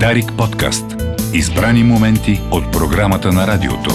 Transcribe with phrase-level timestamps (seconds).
[0.00, 0.84] Дарик подкаст.
[1.32, 3.90] Избрани моменти от програмата на радиото.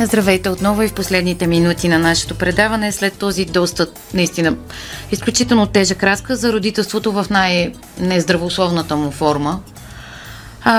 [0.00, 4.56] Здравейте отново и в последните минути на нашето предаване след този доста, наистина,
[5.12, 9.60] изключително тежък разказ за родителството в най-нездравословната му форма.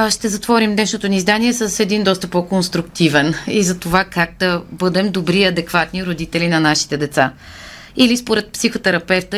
[0.10, 5.12] Ще затворим днешното ни издание с един доста по-конструктивен и за това как да бъдем
[5.12, 7.34] добри и адекватни родители на нашите деца.
[7.96, 9.38] Или според психотерапевта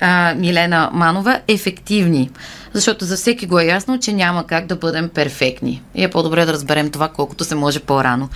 [0.00, 2.30] а, Милена Манова, ефективни.
[2.72, 5.82] Защото за всеки го е ясно, че няма как да бъдем перфектни.
[5.94, 8.28] И е по-добре да разберем това колкото се може по-рано.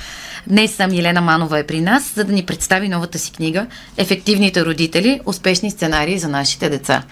[0.47, 3.66] Днес Милена Манова е при нас, за да ни представи новата си книга
[3.97, 7.02] Ефективните родители успешни сценарии за нашите деца.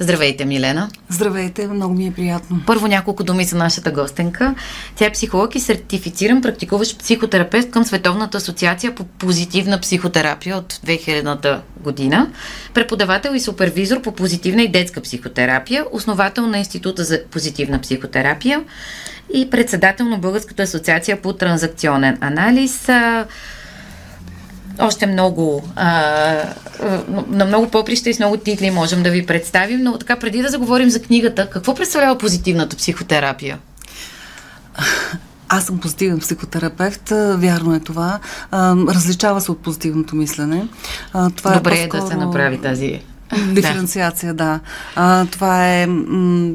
[0.00, 0.88] Здравейте, Милена.
[1.08, 2.60] Здравейте, много ми е приятно.
[2.66, 4.54] Първо няколко думи за нашата гостенка.
[4.96, 11.62] Тя е психолог и сертифициран практикуващ психотерапевт към Световната асоциация по позитивна психотерапия от 2000-та
[11.80, 12.30] година.
[12.74, 18.64] Преподавател и супервизор по позитивна и детска психотерапия, основател на Института за позитивна психотерапия
[19.34, 22.88] и председател на Българската асоциация по транзакционен анализ
[24.80, 25.92] още много, а,
[27.28, 30.48] на много поприща и с много титли можем да ви представим, но така преди да
[30.48, 33.58] заговорим за книгата, какво представлява позитивната психотерапия?
[35.48, 38.18] Аз съм позитивен психотерапевт, вярно е това.
[38.88, 40.68] Различава се от позитивното мислене.
[41.36, 43.00] Това е Добре е да се направи тази
[43.48, 44.60] Диференциация, да.
[44.96, 45.26] да.
[45.30, 46.50] това е м-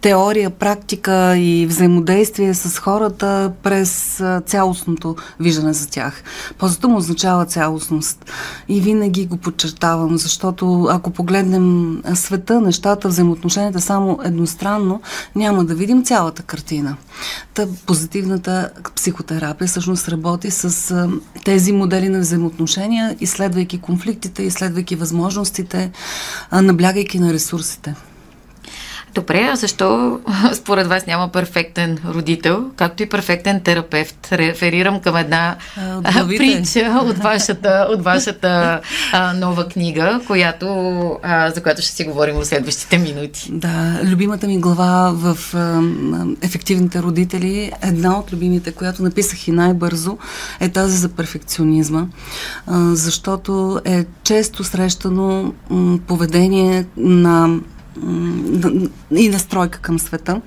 [0.00, 6.22] теория, практика и взаимодействие с хората през цялостното виждане за тях.
[6.58, 8.24] По-зато му означава цялостност.
[8.68, 15.00] И винаги го подчертавам, защото ако погледнем света, нещата, взаимоотношенията само едностранно,
[15.36, 16.96] няма да видим цялата картина.
[17.54, 21.08] Та позитивната психотерапия всъщност работи с
[21.44, 25.90] тези модели на взаимоотношения, изследвайки конфликтите, изследвайки възможностите,
[26.52, 27.94] наблягайки на ресурсите.
[29.14, 30.20] Добре, а защо
[30.52, 34.28] според вас няма перфектен родител, както и перфектен терапевт?
[34.32, 35.56] Реферирам към една
[36.28, 38.80] притча от вашата, от вашата
[39.12, 40.66] а, нова книга, която,
[41.22, 43.48] а, за която ще си говорим в следващите минути.
[43.52, 45.82] Да, любимата ми глава в а,
[46.42, 50.18] Ефективните родители, една от любимите, която написах и най-бързо,
[50.60, 52.06] е тази за перфекционизма,
[52.66, 57.60] а, защото е често срещано м, поведение на
[59.10, 60.40] и настройка към света.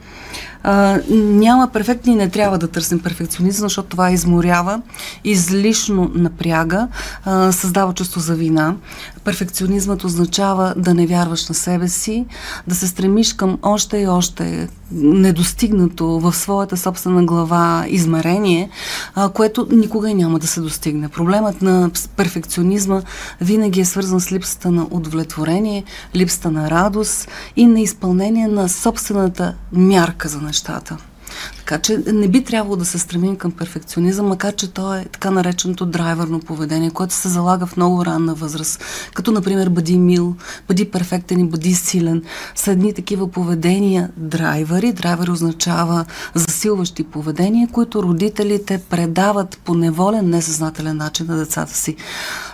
[0.64, 4.82] А, няма перфектни и не трябва да търсим перфекционизъм, защото това изморява,
[5.24, 6.88] излишно напряга,
[7.26, 8.76] а, създава чувство за вина.
[9.24, 12.26] Перфекционизмът означава да не вярваш на себе си,
[12.68, 18.70] да се стремиш към още и още недостигнато в своята собствена глава измерение,
[19.16, 21.10] а, което никога и няма да се достигне.
[21.10, 23.02] Проблемът на перфекционизма
[23.42, 25.84] винаги е свързан с липсата на удовлетворение,
[26.16, 30.98] липсата на радост и на изпълнение на собствената мярка за нещата.
[31.58, 35.32] Така че не би трябвало да се стремим към перфекционизъм, макар че то е така
[35.32, 38.84] нареченото драйверно поведение, което се залага в много ранна възраст.
[39.14, 40.36] Като, например, бъди мил,
[40.68, 42.24] бъди перфектен и бъди силен.
[42.56, 44.94] Са едни такива поведения драйвери.
[44.94, 46.06] Драйвер означава
[46.36, 51.96] засилващи поведения, които родителите предават по неволен, несъзнателен начин на децата си.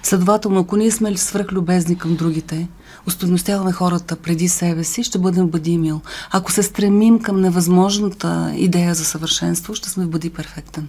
[0.04, 2.68] Следователно, ако ние сме свръхлюбезни към другите,
[3.08, 6.02] устойностяваме хората преди себе си, ще бъдем бъди мил.
[6.32, 10.88] Ако се стремим към невъзможната идея за съвършенство, ще сме бъди перфектен.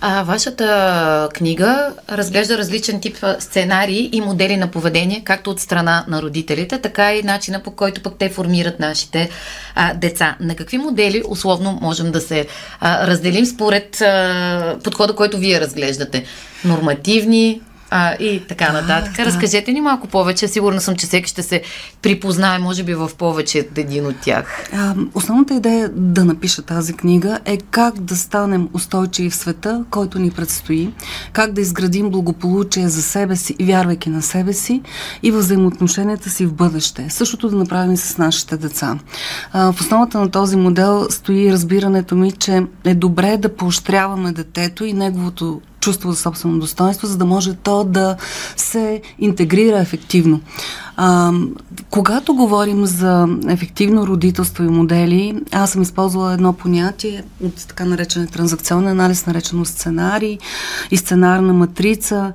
[0.00, 6.22] А вашата книга разглежда различен тип сценарии и модели на поведение, както от страна на
[6.22, 9.30] родителите, така и начина по който пък те формират нашите
[9.74, 10.36] а, деца.
[10.40, 12.46] На какви модели условно можем да се
[12.80, 16.24] а, разделим според а, подхода, който вие разглеждате?
[16.64, 17.60] Нормативни,
[17.90, 19.18] а, и така нататък.
[19.18, 20.48] А, Разкажете ни малко повече.
[20.48, 21.62] Сигурна съм, че всеки ще се
[22.02, 24.68] припознае, може би, в повече един от тях.
[24.72, 30.18] А, основната идея да напиша тази книга е как да станем устойчиви в света, който
[30.18, 30.92] ни предстои,
[31.32, 34.82] как да изградим благополучие за себе си, вярвайки на себе си
[35.22, 37.06] и в взаимоотношенията си в бъдеще.
[37.10, 38.98] Същото да направим и с нашите деца.
[39.52, 44.84] А, в основата на този модел стои разбирането ми, че е добре да поощряваме детето
[44.84, 48.16] и неговото чувство за собствено достоинство, за да може то да
[48.56, 50.40] се интегрира ефективно.
[50.96, 51.32] А,
[51.90, 58.26] когато говорим за ефективно родителство и модели, аз съм използвала едно понятие от така наречен
[58.26, 60.38] транзакционен анализ, наречено сценарий
[60.90, 62.32] и сценарна матрица.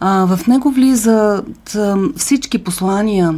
[0.00, 1.76] А, в него влизат
[2.16, 3.34] всички послания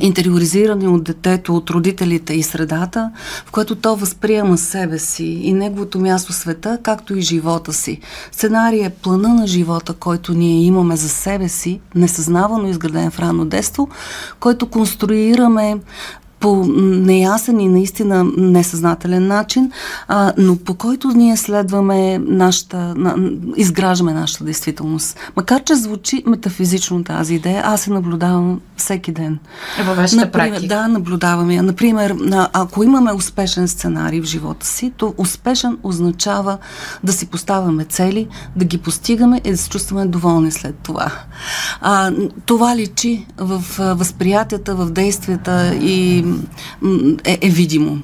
[0.00, 3.10] интериоризирани от детето, от родителите и средата,
[3.46, 8.00] в което то възприема себе си и неговото място в света, както и живота си.
[8.32, 13.44] Сценарий е плана на живота, който ние имаме за себе си, несъзнавано изграден в ранно
[13.44, 13.88] детство,
[14.40, 15.76] който конструираме
[16.40, 19.70] по неясен и наистина несъзнателен начин,
[20.08, 25.18] а, но по който ние следваме нашата, на, изграждаме нашата действителност.
[25.36, 29.38] Макар, че звучи метафизично тази идея, аз се наблюдавам всеки ден.
[29.80, 30.74] Е, във вашата Например, практика?
[30.74, 31.62] Да, наблюдаваме я.
[31.62, 32.16] Например,
[32.52, 36.58] ако имаме успешен сценарий в живота си, то успешен означава
[37.04, 41.12] да си поставяме цели, да ги постигаме и да се чувстваме доволни след това.
[41.80, 42.12] А,
[42.46, 46.24] това личи в възприятията, в действията и
[47.24, 47.98] е, е видимо.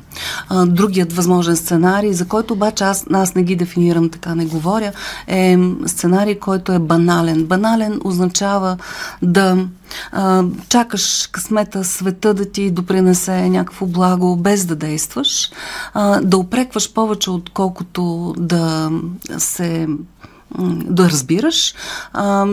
[0.48, 4.92] А, другият възможен сценарий, за който обаче аз, аз не ги дефинирам, така не говоря,
[5.26, 7.44] е сценарий, който е банален.
[7.44, 8.76] Банален означава
[9.22, 9.66] да
[10.12, 15.50] а, чакаш късмета, света да ти допринесе някакво благо, без да действаш,
[15.94, 18.90] а, да опрекваш повече, отколкото да
[19.38, 19.86] се
[20.84, 21.74] да разбираш.
[22.12, 22.46] А,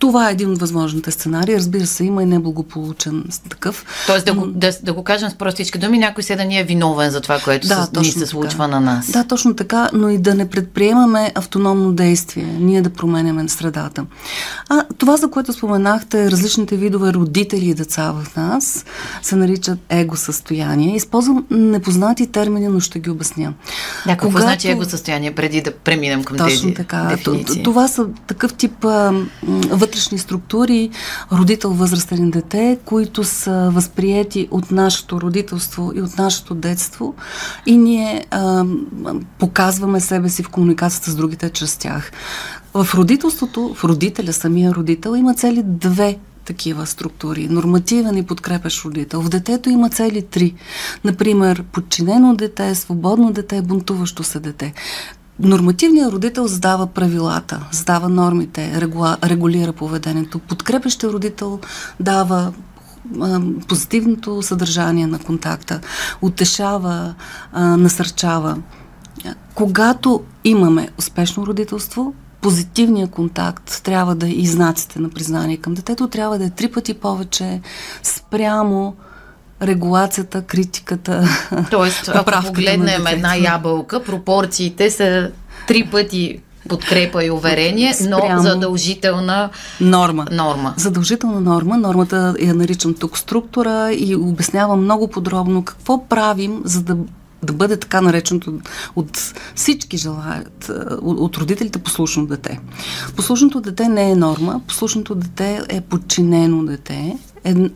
[0.00, 1.56] това е един от възможните сценарии.
[1.56, 3.84] Разбира се, има и неблагополучен такъв.
[4.06, 6.64] Тоест, да, го, да, да го кажем с простички думи, някой се да ни е
[6.64, 8.66] виновен за това, което да, се, ни се случва така.
[8.66, 9.10] на нас.
[9.10, 14.06] Да, точно така, но и да не предприемаме автономно действие, ние да променяме средата.
[14.68, 18.84] А това, за което споменахте, различните видове родители и деца в нас
[19.22, 20.96] се наричат его състояние.
[20.96, 23.52] Използвам непознати термини, но ще ги обясня.
[24.06, 24.44] Да, какво Когато...
[24.44, 27.02] значи его състояние, преди да преминем към Точно тези така.
[27.02, 27.62] дефиниции?
[27.62, 29.12] Това са такъв тип а,
[29.90, 30.90] вътрешни структури,
[31.32, 37.14] родител, възрастен дете, които са възприяти от нашето родителство и от нашето детство
[37.66, 38.64] и ние а,
[39.38, 42.12] показваме себе си в комуникацията с другите чрез тях.
[42.74, 47.48] В родителството, в родителя, самия родител, има цели две такива структури.
[47.48, 49.20] Нормативен и подкрепящ родител.
[49.20, 50.54] В детето има цели три.
[51.04, 54.72] Например, подчинено дете, свободно дете, бунтуващо се дете.
[55.42, 60.38] Нормативният родител задава правилата, задава нормите, регула, регулира поведението.
[60.38, 61.60] Подкрепещия родител
[62.00, 62.52] дава
[63.20, 65.80] а, позитивното съдържание на контакта,
[66.22, 67.14] утешава,
[67.52, 68.56] а, насърчава.
[69.54, 76.38] Когато имаме успешно родителство, позитивният контакт трябва да и знаците на признание към детето трябва
[76.38, 77.60] да е три пъти повече
[78.02, 78.96] спрямо
[79.62, 81.28] регулацията, критиката.
[81.70, 85.30] Тоест, ако погледнем една ябълка, пропорциите са
[85.66, 90.26] три пъти подкрепа и уверение, но задължителна норма.
[90.32, 90.74] норма.
[90.76, 91.76] Задължителна норма.
[91.76, 96.96] Нормата я наричам тук структура и обяснявам много подробно какво правим, за да
[97.42, 98.52] да бъде така нареченото
[98.96, 100.70] от всички желаят,
[101.02, 102.60] от, от родителите послушно дете.
[103.16, 107.16] Послушното дете не е норма, послушното дете е подчинено дете,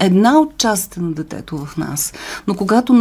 [0.00, 2.12] една от частите на детето в нас.
[2.46, 2.94] Но когато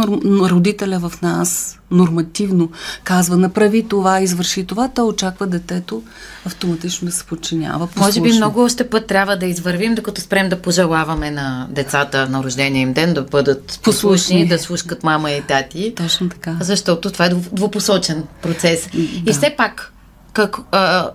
[0.50, 2.70] родителя в нас нормативно
[3.04, 6.02] казва направи това, извърши това, той очаква детето
[6.46, 7.86] автоматично да се подчинява.
[7.86, 8.06] Послушно.
[8.06, 12.42] Може би много още път трябва да извървим, докато спрем да пожелаваме на децата на
[12.42, 15.92] рождения им ден да бъдат послушни, послушни да слушкат мама и тати.
[15.96, 16.56] Точно така.
[16.60, 18.88] Защото това е двупосочен процес.
[18.94, 19.00] Да.
[19.00, 19.92] И все пак,
[20.32, 21.10] как, а,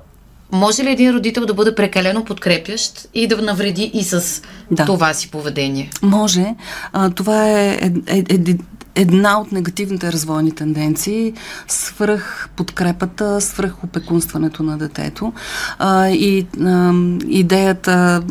[0.51, 4.41] може ли един родител да бъде прекалено подкрепящ и да навреди и с
[4.71, 4.85] да.
[4.85, 5.89] това си поведение?
[6.01, 6.55] Може.
[6.93, 8.55] А, това е, е, е, е
[8.95, 11.33] една от негативните развойни тенденции
[11.67, 15.33] свръх подкрепата, свръх опекунстването на детето.
[15.79, 16.93] А, и а,
[17.27, 18.23] идеята,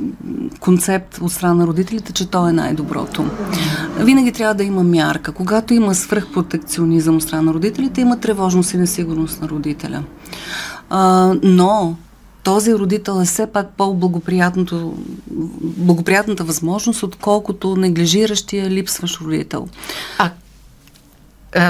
[0.61, 3.27] концепт от страна на родителите, че то е най-доброто.
[3.99, 5.33] Винаги трябва да има мярка.
[5.33, 10.03] Когато има свръхпротекционизъм от страна на родителите, има тревожност и несигурност на родителя.
[10.91, 11.97] А, но
[12.49, 19.69] този родител е все пак по-благоприятната възможност, отколкото неглижиращия липсващ родител.
[20.19, 20.31] А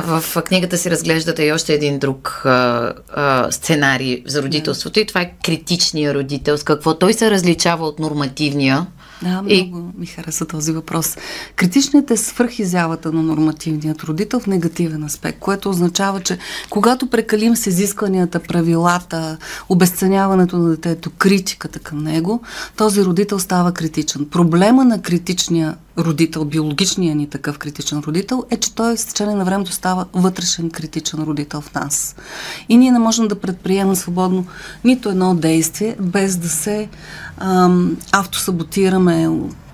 [0.02, 5.20] в книгата си разглеждате и още един друг а, а, сценарий за родителството и това
[5.20, 6.58] е критичния родител.
[6.58, 8.86] С какво той се различава от нормативния?
[9.22, 9.74] Да, много и...
[9.98, 11.16] ми хареса този въпрос.
[11.56, 16.38] Критичният е свръхизявата на нормативният родител в негативен аспект, което означава, че
[16.70, 22.42] когато прекалим с изискванията, правилата, обесценяването на детето, критиката към него,
[22.76, 24.26] този родител става критичен.
[24.30, 29.44] Проблема на критичния родител, биологичният ни такъв критичен родител, е, че той с течение на
[29.44, 32.16] времето става вътрешен критичен родител в нас.
[32.68, 34.46] И ние не можем да предприемем свободно
[34.84, 36.88] нито едно действие, без да се
[37.40, 39.28] ам, автосаботираме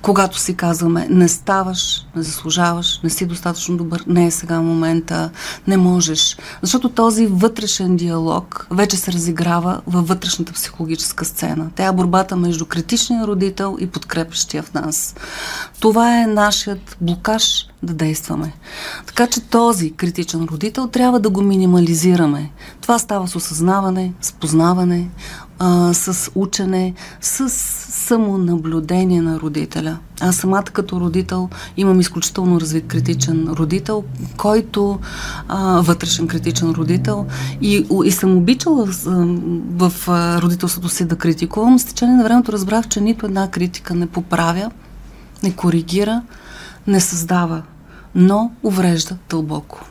[0.04, 5.30] когато си казваме не ставаш, не заслужаваш, не си достатъчно добър, не е сега момента,
[5.66, 6.36] не можеш.
[6.62, 11.70] Защото този вътрешен диалог вече се разиграва във вътрешната психологическа сцена.
[11.74, 15.14] Тя е борбата между критичния родител и подкрепящия в нас.
[15.80, 18.52] Това е нашият блокаж да действаме.
[19.06, 22.50] Така че този критичен родител трябва да го минимализираме.
[22.80, 25.08] Това става с осъзнаване, с познаване,
[25.58, 29.98] а, с учене, с самонаблюдение на родителя.
[30.20, 34.04] Аз самата като родител имам изключително развит критичен родител,
[34.36, 34.98] който
[35.48, 37.26] а, вътрешен критичен родител
[37.60, 40.08] и, и съм обичала в, в
[40.42, 41.78] родителството си да критикувам.
[41.78, 44.70] С течение на времето разбрах, че нито една критика не поправя,
[45.42, 46.22] не коригира,
[46.86, 47.62] не създава,
[48.14, 49.84] но уврежда дълбоко.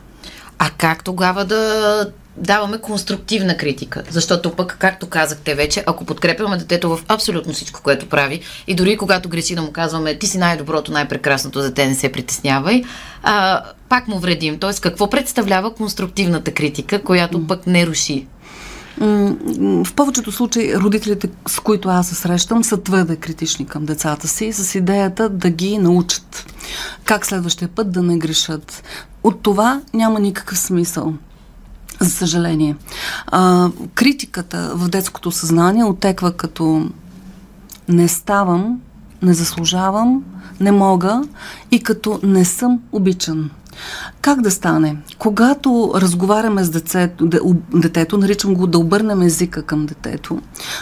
[0.58, 4.02] А как тогава да даваме конструктивна критика.
[4.10, 8.96] Защото пък, както казахте вече, ако подкрепяме детето в абсолютно всичко, което прави, и дори
[8.96, 12.82] когато греши да му казваме, ти си най-доброто, най-прекрасното дете, не се притеснявай,
[13.22, 14.58] а, пак му вредим.
[14.58, 18.26] Тоест, какво представлява конструктивната критика, която пък не руши?
[18.98, 24.52] В повечето случаи родителите, с които аз се срещам, са твърде критични към децата си,
[24.52, 26.46] с идеята да ги научат
[27.04, 28.82] как следващия път да не грешат.
[29.22, 31.14] От това няма никакъв смисъл
[32.00, 32.76] за съжаление.
[33.26, 36.90] А, критиката в детското съзнание отеква като
[37.88, 38.80] не ставам,
[39.22, 40.24] не заслужавам,
[40.60, 41.22] не мога
[41.70, 43.50] и като не съм обичан.
[44.20, 44.96] Как да стане?
[45.18, 47.28] Когато разговаряме с децето,
[47.74, 50.38] детето, наричам го да обърнем езика към детето,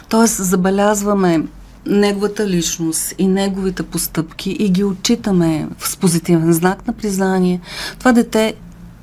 [0.09, 0.26] т.е.
[0.26, 1.42] забелязваме
[1.87, 7.61] неговата личност и неговите постъпки и ги отчитаме с позитивен знак на признание,
[7.99, 8.54] това дете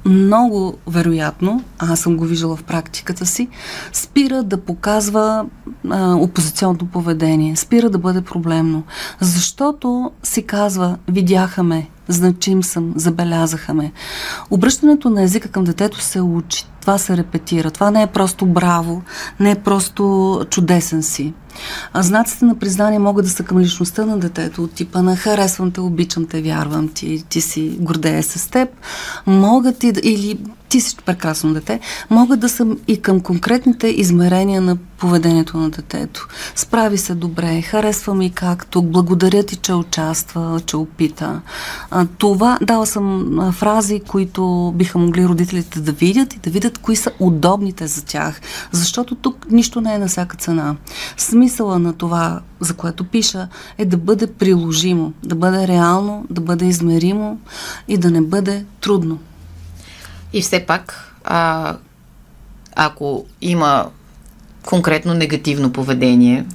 [0.05, 3.47] много вероятно, аз съм го виждала в практиката си,
[3.93, 5.45] спира да показва
[5.89, 8.83] а, опозиционното поведение, спира да бъде проблемно.
[9.19, 13.91] Защото си казва, видяха ме, значим съм, забелязаха ме.
[14.49, 17.71] Обръщането на езика към детето се учи, това се репетира.
[17.71, 19.01] Това не е просто браво,
[19.39, 21.33] не е просто чудесен си.
[21.93, 25.71] А знаците на признание могат да са към личността на детето, от типа на харесвам
[25.71, 28.69] те, обичам те, вярвам ти, ти си гордея с теб.
[29.27, 30.39] Могат и или
[30.69, 36.27] ти си прекрасно дете, могат да са и към конкретните измерения на поведението на детето.
[36.55, 41.41] Справи се добре, харесва ми както, благодаря ти, че участва, че опита.
[42.17, 47.11] Това, дала съм фрази, които биха могли родителите да видят и да видят кои са
[47.19, 48.41] удобните за тях.
[48.71, 50.75] Защото тук нищо не е на всяка цена.
[51.49, 56.65] Смисъла на това, за което пиша, е да бъде приложимо, да бъде реално, да бъде
[56.65, 57.39] измеримо
[57.87, 59.19] и да не бъде трудно.
[60.33, 61.77] И все пак, а,
[62.75, 63.89] ако има
[64.65, 66.45] конкретно негативно поведение,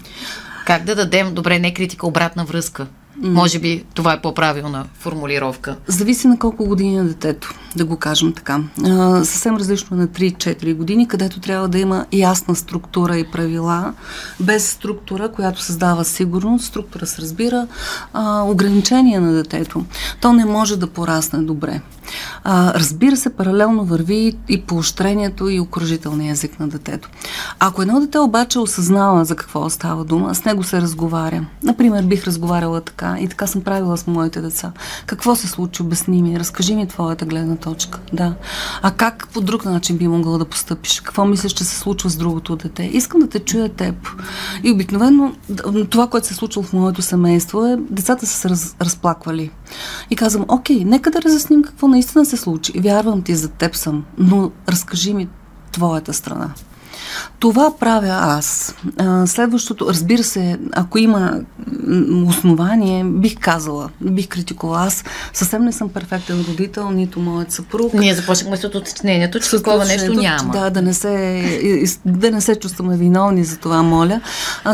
[0.67, 2.87] как да дадем, добре, не критика, обратна връзка?
[3.21, 3.29] Mm.
[3.29, 5.77] Може би това е по-правилна формулировка.
[5.87, 8.61] Зависи на колко години на детето, да го кажем така.
[8.85, 13.95] А, съвсем различно на 3-4 години, където трябва да има ясна структура и правила,
[14.41, 16.65] без структура, която създава сигурност.
[16.65, 17.67] Структура се разбира
[18.13, 19.85] а, ограничения на детето.
[20.21, 21.81] То не може да порасне добре.
[22.45, 27.09] А, разбира се, паралелно върви и поощрението и окружителния език на детето.
[27.59, 31.45] Ако едно дете обаче осъзнава за какво става дума, с него се разговаря.
[31.63, 34.73] Например, бих разговаряла така и така съм правила с моите деца.
[35.07, 35.83] Какво се случи?
[35.83, 38.01] Обясни ми, разкажи ми твоята гледна точка.
[38.13, 38.35] Да.
[38.83, 41.01] А как по друг начин би могъл да постъпиш?
[41.01, 42.91] Какво мислиш, че се случва с другото дете?
[42.93, 43.95] Искам да те чуя теб.
[44.63, 45.33] И обикновено
[45.91, 49.51] това, което се случва в моето семейство е децата са се раз, разплаквали.
[50.11, 52.81] И казвам, окей, нека да разясним какво наистина се случи.
[52.81, 55.29] Вярвам ти, за теб съм, но разкажи ми
[55.73, 56.51] твоята страна.
[57.39, 58.75] Това правя аз.
[59.27, 61.41] Следващото, разбира се, ако има
[62.27, 64.87] основание, бих казала, бих критикувала.
[64.87, 67.95] Аз съвсем не съм перфектен родител, нито моят съпруг.
[67.95, 70.53] Ние започнахме с уточнението, че такова нещо няма.
[70.53, 74.21] Да, да не, се, да не се чувстваме виновни за това, моля.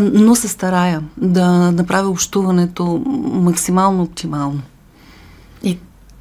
[0.00, 4.60] Но се старая да направя общуването максимално оптимално.
[5.62, 5.78] И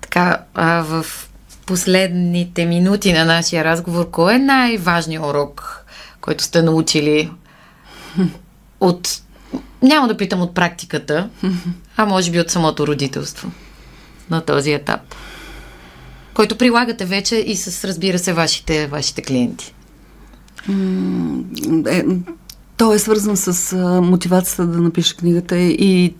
[0.09, 1.05] така, а, в
[1.65, 5.85] последните минути на нашия разговор, кой е най-важният урок,
[6.21, 7.31] който сте научили
[8.79, 9.21] от,
[9.81, 11.29] няма да питам от практиката,
[11.97, 13.51] а може би от самото родителство
[14.29, 15.01] на този етап,
[16.33, 19.73] който прилагате вече и с, разбира се, вашите, вашите клиенти?
[21.87, 22.03] Е,
[22.77, 26.13] той е свързан с мотивацията да напиша книгата и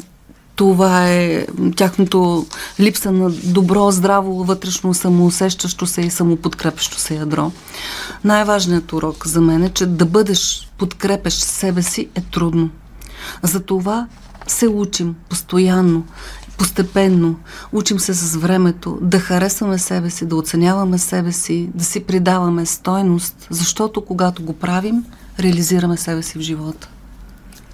[0.60, 2.46] това е тяхното
[2.80, 7.52] липса на добро, здраво, вътрешно самоусещащо се и самоподкрепещо се ядро.
[8.24, 12.70] Най-важният урок за мен е, че да бъдеш подкрепещ себе си е трудно.
[13.44, 14.08] Затова
[14.48, 16.04] се учим постоянно.
[16.58, 17.36] постепенно,
[17.72, 22.66] учим се с времето да харесваме себе си, да оценяваме себе си, да си придаваме
[22.66, 25.06] стойност, защото когато го правим,
[25.40, 26.90] реализираме себе си в живота.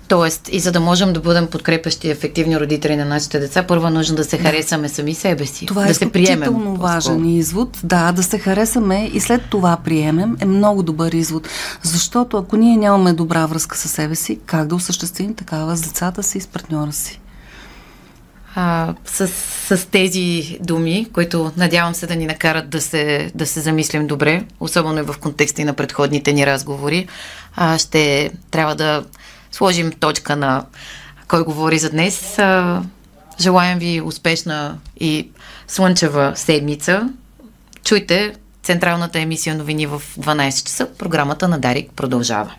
[0.08, 3.90] Тоест, и за да можем да бъдем подкрепящи ефективни родители на нашите деца, първо е
[3.90, 5.66] нужно да се харесаме сами себе си.
[5.66, 6.76] Това да е се приемем.
[6.76, 7.80] важен извод.
[7.84, 11.48] Да, да се харесаме и след това приемем е много добър извод.
[11.84, 16.24] Защото ако ние нямаме добра връзка с себе си, как да осъществим такава с децата
[16.24, 17.20] си и с партньора си?
[18.56, 19.28] А, с,
[19.78, 24.44] с тези думи, които надявам се да ни накарат да се, да се замислим добре,
[24.60, 27.08] особено и в контекста на предходните ни разговори,
[27.56, 29.04] а, ще трябва да
[29.56, 30.66] сложим точка на
[31.28, 32.40] кой говори за днес.
[33.40, 35.30] Желаем ви успешна и
[35.68, 37.10] слънчева седмица.
[37.84, 40.88] Чуйте централната емисия новини в 12 часа.
[40.98, 42.54] Програмата на Дарик продължава.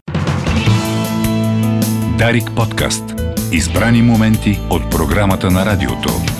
[2.18, 3.04] Дарик подкаст.
[3.52, 6.35] Избрани моменти от програмата на радиото.